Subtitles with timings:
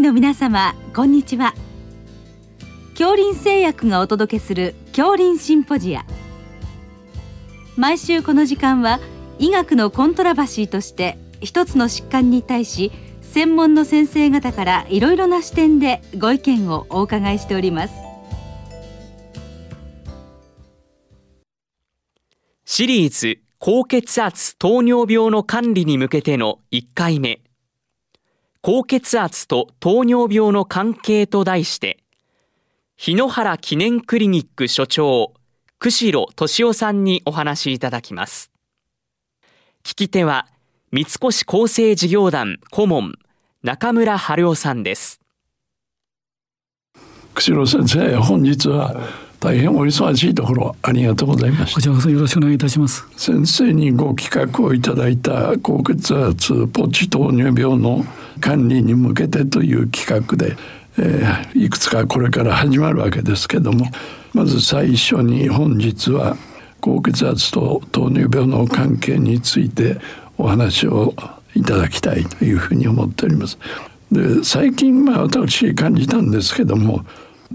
[0.00, 1.54] 医の皆様こんにちは。
[2.94, 6.06] 恐林製薬がお届けする恐林シンポジア。
[7.76, 8.98] 毎週この時間は
[9.38, 17.94] 医学のコントラバシーとして一つの疾患に対し専門の先生方からいろいろな視点でご意見をお伺いしております。
[22.64, 27.42] シリーズ高血圧糖尿病の管理に向けての1回目。
[28.62, 31.98] 高血圧と糖尿病の関係と題して
[32.98, 35.32] 日野原記念クリニック所長
[35.78, 38.50] 釧路敏夫さんにお話しいただきます。
[39.82, 40.46] 聞き手は
[40.92, 43.14] 三越厚生事業団顧問
[43.62, 45.20] 中村春夫さんです。
[47.34, 48.94] 釧路先生本日は
[49.40, 58.04] 大変お忙しいところありがとうございましこちらこそよろしくお願いいたします先生にご企画をいただいた高血圧ポチ糖尿病の
[58.40, 60.56] 管理に向けてという企画で、
[60.98, 63.86] えー、いくつかこれから始まるわけですけども
[64.34, 66.36] まず最初に本日は
[66.82, 69.98] 高血圧と糖尿病の関係について
[70.36, 71.14] お話を
[71.54, 73.58] いただきたいというふうに思っております。
[74.12, 77.04] で最近まあ私感じたんですけども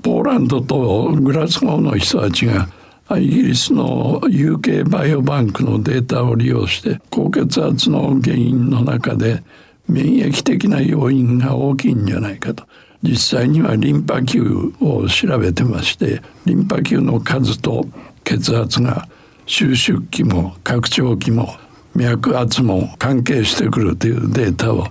[0.06, 2.70] ポーランドとグラスゴーの人たちが
[3.17, 9.42] イギリスの UK バイオバンクのデータを利用して高血圧の原因の中で
[9.88, 12.66] 免疫的な要因が大きいんじゃないかと
[13.02, 14.44] 実際にはリンパ球
[14.80, 17.88] を調べてましてリンパ球の数と
[18.23, 19.08] 血圧が
[19.48, 21.56] 収縮期も拡張期も
[21.95, 24.86] 脈圧も関係してくるというデータを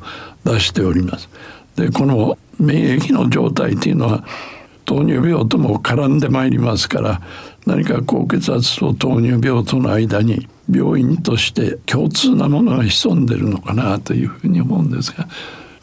[0.45, 1.29] 出しております。
[1.77, 4.25] でこの免疫の状態というのは
[4.85, 7.23] 糖尿病とも絡んでまいりますから
[7.67, 15.29] 何か高血圧と糖尿病との間に病院として共通なものが潜んでるのかなというふうに思うんですが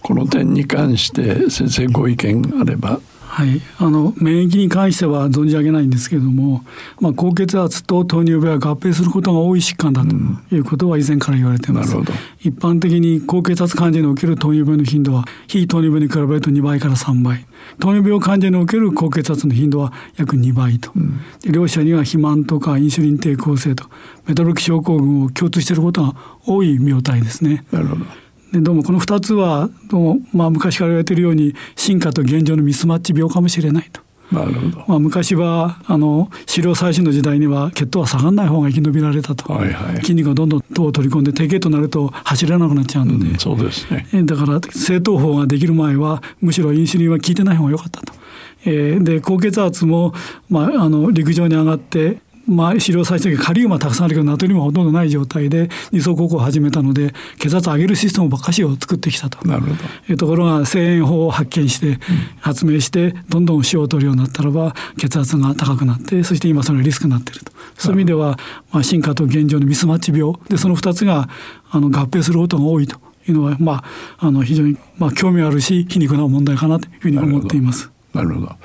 [0.01, 2.99] この点に関して先生ご意見があれば
[3.31, 6.65] はい、あの免疫に関しては存じ上げないんですけれども、
[6.99, 10.13] まあ、高血圧と糖尿病は合併することが多い疾患だと
[10.53, 12.03] いうことは以前から言われています、うん、
[12.41, 17.45] 一般的に高血圧患者における糖尿病の頻度は非糖尿病に比べると2倍から3倍。
[17.79, 23.85] 糖尿病患者における高血圧の頻度は約2倍と、うん、両者には肥満とかインシュリン抵抗性と
[24.25, 26.15] メタボリック症候群を共通していることが
[26.45, 27.63] 多い病態ですね。
[27.71, 28.05] なるほど
[28.51, 34.01] でどうもこの2つはどうも、まあ、昔から言われているように進化と現状のミスマッチ病かもしれないと。
[34.29, 34.85] なるほど。
[34.87, 48.13] まあ、昔はあの狩猟採取の時代には血糖は下がらない方が生き延びられたと、はいはい、筋肉がどんどん糖を取り込んで低血糖になると走れなくなっちゃうので、うん、そうですね、だから正統法ができる前はむしろインシュリンは効いてない方が良かったと。
[48.63, 50.13] えー、で高血圧も、
[50.49, 52.17] まあ、あの陸上に上がって
[52.51, 59.47] まあ、飼料採取カリウムはたくさんあるけどナトリウムはほとんどない状態で二層高校を始めたので血圧を上げるシステムばっかしを作ってきたと。
[59.47, 59.75] なるほど
[60.09, 61.99] えところが声援法を発見して、
[62.41, 67.51] 発明してどんどん塩を取るようになったらば血圧が高くなってそして今そのリスクになっていると。
[67.77, 68.37] そういう意味では、
[68.71, 71.29] まあ、進化と現状のミスマッチ病でその2つが
[71.71, 72.97] あの合併することが多いと
[73.27, 73.83] いうのは、ま
[74.19, 77.89] あ、あの非常に、まあ、興味あるし皮肉な問題かなというふうに思っています。
[78.13, 78.55] なるほど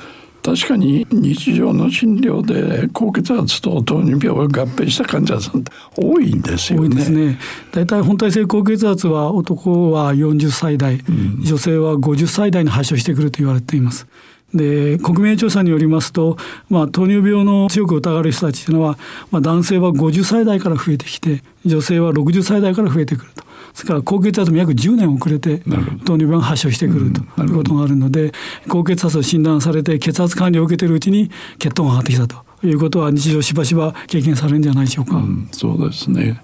[0.46, 6.88] 確かに日常の診療で高血圧と糖尿病が合併した患者さんって多いんですよね。
[6.88, 7.38] 多いですね。
[7.72, 14.06] 大体本体性高血圧は男は40歳代、うん、女性は50歳代に発症してくると言われています。
[14.56, 16.36] で国名調査によりますと、
[16.68, 18.98] まあ、糖尿病の強く疑われる人たちというのは、
[19.30, 23.44] まあ、男性は50歳代から増えてきて女性は60歳代から増えてくると。
[23.74, 25.58] それから高血圧も約10年遅れて
[26.06, 28.32] 糖尿病が発症してくるということがあるので、
[28.68, 35.16] 高血圧を診断されて血圧管理を受けているうちに血糖が上がってきたということは日常しばしば経験されるんじゃないでしょうか。
[35.16, 36.42] うん、そうですね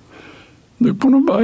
[0.82, 1.40] でこの場合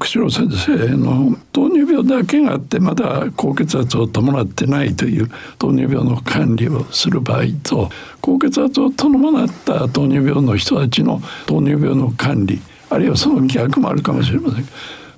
[0.00, 12.60] 釧路先生の糖尿病だけがあってまだ高血圧を伴ってないという糖尿病の管理をする場合と高血圧を伴った糖尿病の人たちの糖尿病の管理
[12.90, 14.64] あるいはその逆もあるかもしれません。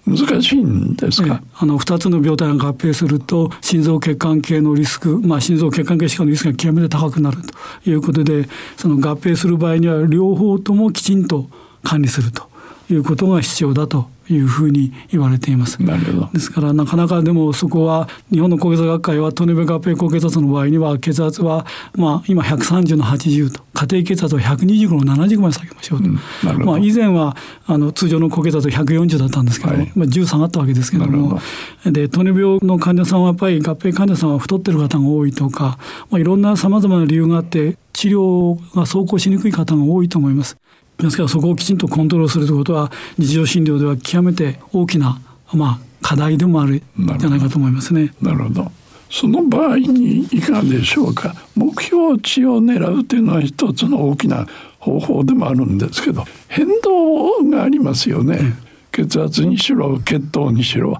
[0.05, 11.49] 難しいんですか、あの2つの病態が合併すると心臓血管系のリスク、まあ、心臓血管系疾患のリスクが極めて高くなるということでその合併する場合には両方ともきちんと
[11.85, 12.52] 管理すると。
[12.95, 15.79] いうことが必要だというふうに言われています。
[15.79, 27.37] ですからなかなかでもそこは日本の高血圧学会は糖尿病合併高血圧の場合には血圧はまあ今130の80と家庭血圧は125の75まで下げましょうと、うん、まあ以前は
[27.67, 31.41] あの通常の高血圧140だったんですけど、はい、まあ10下がったわけですけども。
[31.85, 35.79] で糖尿病の患者さんはやっぱり合併患者さんは太ってる方が多いとか、
[36.11, 40.57] まあ、いろんなさまざまな理由があって治療が走行しにくい方が多いと思います。
[41.03, 45.21] ですからそこをきちんとコントロールするということは日常診療では極めて大きな、
[45.53, 46.83] まあ、課題でもあるん
[47.19, 48.15] じゃないかと思いますね。
[48.23, 48.73] なるほど。
[49.11, 51.35] その場合にいかがでしょうか？
[51.55, 54.47] 目標値を狙うというのは一つの大きな
[54.79, 58.57] 方法でもあるんですけど変動がありますよね、うん、
[58.91, 60.97] 血圧にしろ血糖にしろ。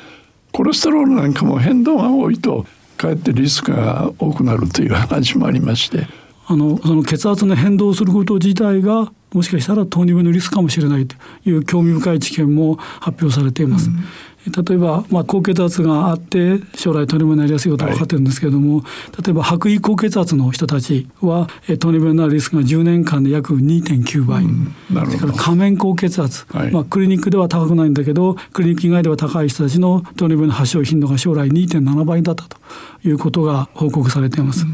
[0.53, 2.67] コレステロールなんかも変動が多いと
[2.99, 6.07] かえってリスクが多くなるという話もありまして
[6.53, 11.17] あのその血圧の変動すること自体がもしかしたら糖尿病のリスクかもしれないと
[11.47, 13.89] いう興味深い知見も発表されています。
[13.89, 14.05] うん
[14.47, 18.85] 例えば、まあ、高血圧があって将来糖尿病になりやすいことが分かってるんですけれども、は
[19.19, 21.49] い、例えば白衣高血圧の人たちは
[21.79, 32.57] 糖尿病になるリスクが10年間で約2.9倍、うん、それから仮面高血圧、はい、まあ、クリニックでは高くないんだけどクリニック以外では高い人たちの糖尿病の発症頻度が将来2.7倍だったと
[33.05, 34.67] いうことが報告されています。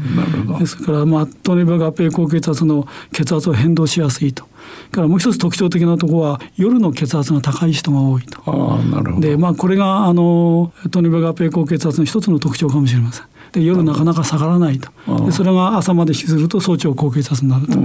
[0.59, 4.48] ですから、まあ、糖尿病合併高血圧の血圧は変動しやすいと。
[4.91, 8.41] からもう一つ特徴的なところは夜の血圧が高い人が多いと。
[8.45, 9.27] あなるほど。
[9.27, 13.25] でまあこれがあの糖尿病合併高血圧の一つの特徴かもしれません。
[13.51, 14.91] で夜なかなか下がらないと。
[15.25, 17.79] でそれが朝まで引きずると早朝高血圧になると、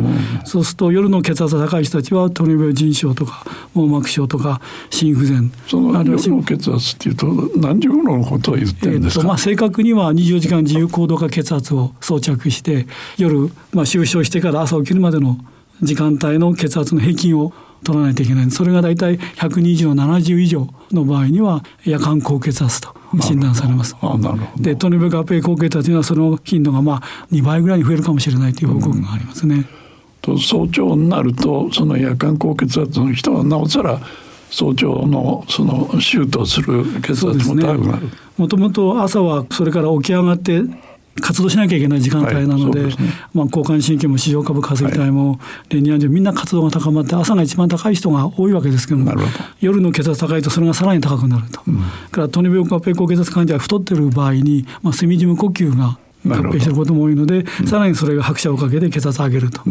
[0.45, 3.45] そうすると夜の血圧が高い人たちは糖尿病腎症とか
[3.75, 4.61] 網膜症とか
[4.91, 5.51] 心不全。
[5.67, 12.87] その夜の血圧っていうと何時頃のことを言ってるんですか、えー、まあ、正確には24時間自由行動化血圧を装着して
[13.17, 15.39] 夜、まあ、就床してから朝起きるまでの
[15.83, 17.53] 時間帯の血圧の平均を
[17.85, 23.95] 取らないといけないそれが大体120の70以上の場合には夜間高血圧と診断されます。
[24.57, 29.67] で糖尿病合併高血圧にはその頻度がまあ2倍ぐらいに増えるかもしれないという報告がありますね。
[30.21, 34.01] と早朝になるとその夜間高血圧の人はなおさら
[34.51, 38.09] 早朝のそのシュートする血圧も高くなる。
[38.39, 40.63] もともと朝はそれから起き上がって
[41.21, 45.39] 活動しなきゃいけない時間帯なのではいでね、まあ、交感神経も視床下部下垂体も
[45.71, 49.13] レニアンジみんな活動が高まって朝が一番高い人が多いわけですけども
[49.61, 51.81] 夜の血圧高いとそれがさらに高くなると、うん、
[52.11, 59.63] から糖尿病合併高血圧患者が太ってる場合に、まあ、セミジム呼吸が合併していることも多いので、うん、さらにそれが拍車をかけて血圧を上げると。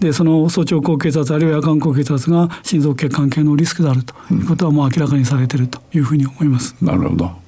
[0.00, 6.74] でその早朝高血圧あるいは夜間高血圧が心臓血管系のリスクであるということはもう明らかにされているというふうに思います。
[6.82, 7.39] なるほど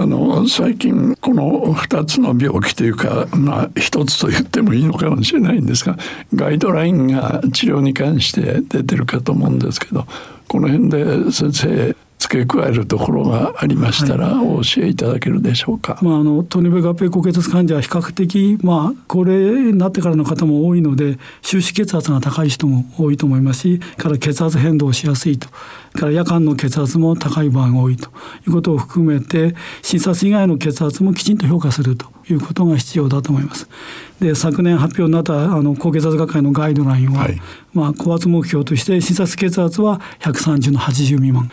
[0.00, 5.96] あの最近この2つの病気というかまあ1つと言ってもいいのかもしれないんですが
[6.34, 10.06] ガイドラインが治療に関して出てるかと思うんですけど
[10.46, 15.98] この辺で先生付け加えるところがありましたら、お教えいただけるでしょうか。
[16.02, 25.48] まあ、あの糖尿病合併高血圧患者は比較的、まあ、高齢になってからの方も多いので終止血圧が高い人も多いと思いますしから血圧変動しやすいと
[25.94, 28.10] から夜間の血圧も高い場合が多いと
[28.46, 33.68] いうことを含めて診察以外の血圧もきちんと評価するということが必要だと思います。
[34.20, 37.40] で昨年発表になったあの高血圧学会のガイドラインは、はい、
[37.72, 41.50] まあ、高圧目標として診察血圧は130の80未満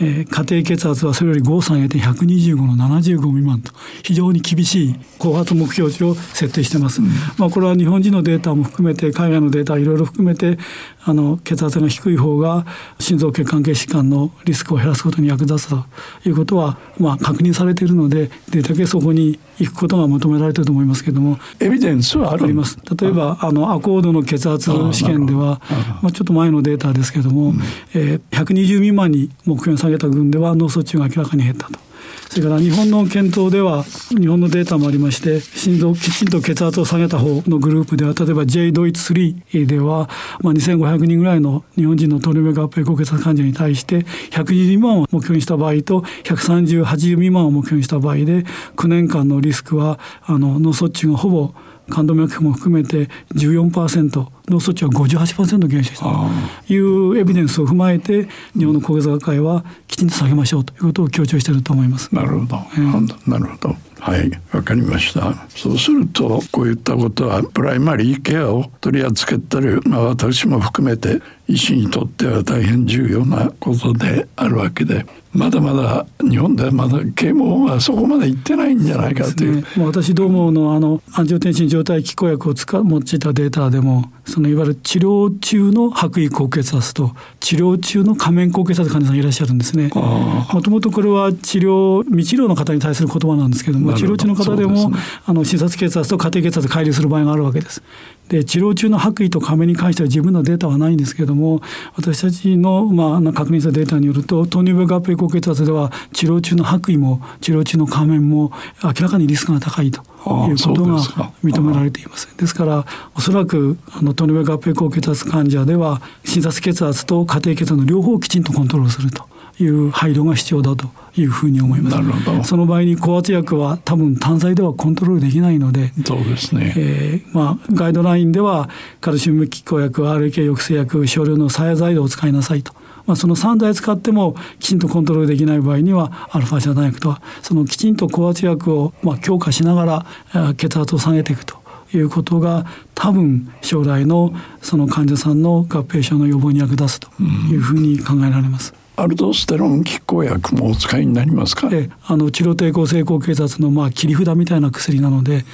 [0.00, 3.72] えー、家庭血圧はそれより5下げて125の75未満と
[4.02, 10.58] 非常に厳しい高発目標値を設定してます、うん、まあ、これは日本人のデータも含めて海外のデータいろいろ含めて
[11.04, 12.66] あの血圧が低い方が
[12.98, 15.84] 心臓血管系疾患のリスクを減らすことに役立つと
[16.24, 23.52] いうことは、まあ、確認されているのでできるだけそこに行くことが求められていると思いますけれどもエビデンスはあります例えばあ。
[23.52, 25.60] のアコードの血圧試験では
[26.02, 27.60] まあ、ちょっと前のデータですけれども、うん、
[27.94, 31.87] えー、120未満に目標に下げた群では脳卒中が明らかに減ったと。
[32.28, 40.08] それから日本の検討では日本のデータもありまして心臓きちんと血圧を下げた方のグループでは例えば J ドイツ3では、
[40.40, 44.00] まあ、2500人ぐらいの日本人の糖尿病合併高血圧患者に対して
[44.30, 48.44] 120未満を目標にした場合と13080未満を目標にした場合で
[48.76, 51.54] 9年間のリスクはあの脳卒中がほぼ
[51.88, 62.14] 冠動脈も含めて14%脳卒中は58%減少したというエビデンスを踏まえて日本の高血圧学会はきちんと下げましょうということを強調していると思います。
[62.14, 63.76] なるほど、えー、なるほど。
[64.00, 65.34] はいわかりました。
[65.48, 79.52] そうするとこういったことはプライマリーケアを取り扱ったり、まあ、私も含めて医師にとっては大変重要なことであるわけでまだまだ日本ではまだ啓蒙はそこまでいってないんじゃないかという。
[79.52, 89.90] うね、私どうものあの安城天心状態気候薬を使用いたデータでもそのいわゆる治療中の白衣高血圧と治療中の仮面高血圧患者さんいらっしゃるんですね。
[89.94, 97.82] もともとこれは治療未治療の方に対する言葉なんですけども治療中の方でも、ね、あの診察血圧と家庭血圧乖離する場合があるわけです。
[98.28, 101.60] で治療中の白衣と仮面に関しては十分なデータはないんですけれども
[101.96, 110.98] 私たちの、まあ、確認したデータによると糖尿病合併高血圧では治療中の白衣も治療中の仮面も明らかにリスクが高いということが
[111.42, 112.28] 認められています。
[112.36, 119.24] ですからおそらくあの糖尿病合併高血圧患者では診察血圧と家庭血圧の両方をきちんとコントロールすると
[119.60, 121.96] いう配慮が必要だというふうに思います。
[121.96, 126.74] なるほどその場合に高圧薬は多分単剤ではコントロールできないので、そうですね。
[126.76, 128.68] えーまあ、ガイドラインでは
[129.00, 132.72] カルシウム拮抗薬 RK 抑制薬少量のサヤザイドを使いなさいと。
[133.06, 141.56] まあ、その3剤使ってもきちんとコントロールできない場合にはアルファ遮断薬とはそのきちんと高圧薬をまあ強化しながら血圧を下げていくと
[141.94, 147.08] いうことが多分将来のその患者さんの合併症の予防に役立つと
[147.50, 148.74] いうふうに考えられます。
[149.00, 151.68] アルドステロン拮抗薬もお使いになりますか？
[151.68, 155.44] であの治療抵抗性高血圧のまあ切り札みたいな薬なので、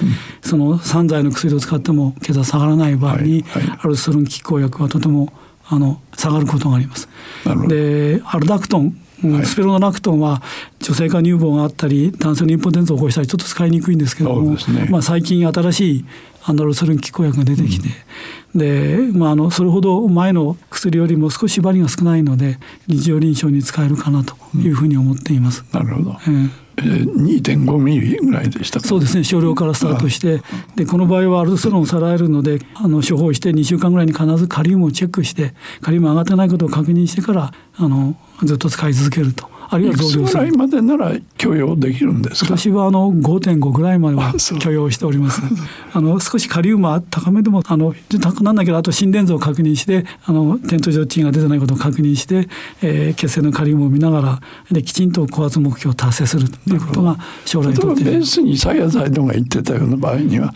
[0.41, 3.77] その3剤の薬を使っても血圧下がらない場合に、はいはい。
[3.79, 5.31] アルドステロン拮抗薬はとても
[5.67, 7.07] あの下がることがあります。
[7.67, 8.97] でアルダクトン
[9.43, 10.41] スペロナラクトンは
[10.79, 14.87] 女性化乳房があったり男性のインポテンツを起こしたりちょっと使いにくいんですけども、ね。
[14.89, 16.05] まあ、最近新しい
[16.47, 17.89] アンダロステロン拮抗薬が出てきて、
[18.53, 25.65] で、まあ、あのそれほど前の薬よりも少し針が少ないので日常臨床に使えるかなというふうに思っています。
[25.73, 26.11] なるほど。
[26.21, 28.87] えーえー、2.5ミリぐらいでしたか。
[28.87, 29.23] そうですね。
[29.23, 30.41] 少量からスタートして
[30.75, 42.57] でこの場合はアルドステロンをさらえるのであの処方して2週間ぐらいに必ずカリウムをチェックしてカリウム上がってないことを確認してからあのずっと使い続けるとあるいは増量するぐらいまでなら許容できるんですか。
[42.57, 45.41] 私はあの5.5ぐらいまでは許容しております。
[45.93, 52.47] あの少しカリウムは高めでもあの高くなんだけどあと心電図を確認してあの点と上値が出てないことを確認して、
[52.81, 54.39] えー血清のカリウムを見ながら
[54.71, 60.53] できちんと高圧目標を達成するということが将来にとってースにサヤザイドが言ってたような場合には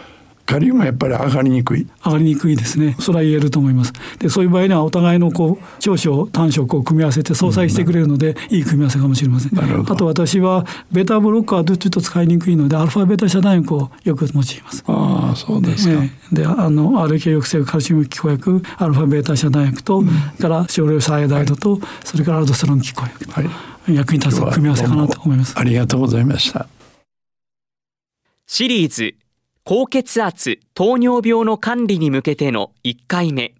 [0.49, 1.87] カリウムはやっぱり上がりにくい。
[2.03, 2.95] 上がりにくいですね。
[2.99, 3.93] それは言えると思います。
[4.17, 9.55] で、そういう場合にはお互いのこう長所短所をこう組み合わせて相殺してくれるので、いい組み合わせかもしれません。
[9.55, 14.83] なるほどあと私はベータブロッカーとちょっと使いにくいので、アルファベータ遮断薬をよく用います。
[14.87, 16.03] ああそうですか。
[16.03, 20.03] ええであの RK 抑制カルシウム拮抗薬アルファベータ遮断薬と、
[20.41, 23.93] から少量サイダイドと、それからアルドステロン拮抗薬と、はい。
[23.93, 25.63] 役に立つ組み合わせかなと思いますあ。
[25.63, 26.67] りがとうございました。
[28.47, 29.13] シリーズ
[29.71, 33.53] 高血圧糖尿病の管理に向けての1回目。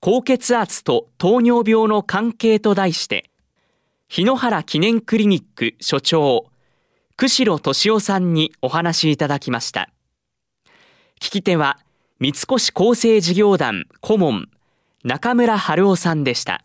[0.00, 3.28] 高血圧と糖尿病の関係と題して
[4.08, 6.46] 日野原記念クリニック所長
[7.18, 9.90] 釧路俊夫さんにお話いただきました。
[11.20, 11.78] 聞き手は
[12.18, 14.48] 三越厚生事業団顧問
[15.04, 16.64] 中村春夫さんでした。